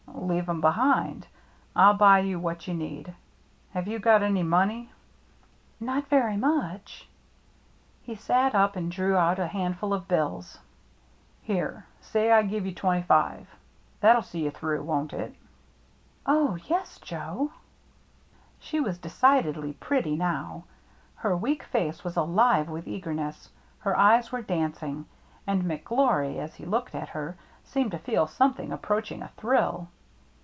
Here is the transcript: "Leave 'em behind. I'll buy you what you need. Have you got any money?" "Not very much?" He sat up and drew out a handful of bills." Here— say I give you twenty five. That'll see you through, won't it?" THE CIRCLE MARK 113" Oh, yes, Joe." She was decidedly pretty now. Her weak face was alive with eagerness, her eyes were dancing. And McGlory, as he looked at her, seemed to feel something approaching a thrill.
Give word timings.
"Leave 0.31 0.47
'em 0.47 0.61
behind. 0.61 1.27
I'll 1.75 1.95
buy 1.95 2.19
you 2.19 2.39
what 2.39 2.65
you 2.67 2.73
need. 2.73 3.13
Have 3.73 3.87
you 3.87 3.99
got 3.99 4.23
any 4.23 4.43
money?" 4.43 4.89
"Not 5.91 6.07
very 6.07 6.37
much?" 6.37 7.07
He 8.03 8.15
sat 8.15 8.55
up 8.55 8.75
and 8.77 8.89
drew 8.89 9.17
out 9.17 9.39
a 9.39 9.47
handful 9.47 9.93
of 9.93 10.07
bills." 10.07 10.59
Here— 11.41 11.85
say 12.13 12.31
I 12.31 12.43
give 12.43 12.65
you 12.65 12.73
twenty 12.73 13.01
five. 13.01 13.47
That'll 13.99 14.21
see 14.21 14.45
you 14.45 14.51
through, 14.51 14.83
won't 14.83 15.11
it?" 15.11 15.31
THE 16.25 16.31
CIRCLE 16.31 16.33
MARK 16.33 16.39
113" 16.49 16.77
Oh, 16.77 16.77
yes, 16.77 16.99
Joe." 16.99 17.51
She 18.59 18.79
was 18.79 18.97
decidedly 18.99 19.73
pretty 19.73 20.15
now. 20.15 20.63
Her 21.15 21.35
weak 21.35 21.63
face 21.63 22.05
was 22.05 22.15
alive 22.15 22.69
with 22.69 22.87
eagerness, 22.87 23.49
her 23.79 23.97
eyes 23.97 24.31
were 24.31 24.41
dancing. 24.41 25.07
And 25.45 25.63
McGlory, 25.63 26.37
as 26.37 26.55
he 26.55 26.65
looked 26.65 26.95
at 26.95 27.09
her, 27.09 27.37
seemed 27.65 27.91
to 27.91 27.99
feel 27.99 28.27
something 28.27 28.71
approaching 28.71 29.21
a 29.21 29.27
thrill. 29.29 29.87